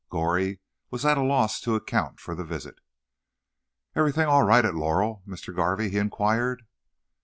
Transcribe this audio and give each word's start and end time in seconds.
Goree 0.09 0.57
was 0.89 1.05
at 1.05 1.19
a 1.19 1.21
loss 1.21 1.61
to 1.61 1.75
account 1.75 2.19
for 2.19 2.33
the 2.33 2.43
visit. 2.43 2.81
"Everything 3.95 4.25
all 4.25 4.41
right 4.41 4.65
at 4.65 4.73
Laurel, 4.73 5.21
Mr. 5.27 5.55
Garvey?" 5.55 5.89
he 5.91 5.99
inquired. 5.99 6.65